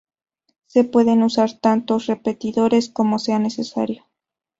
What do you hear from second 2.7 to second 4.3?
como sea necesario.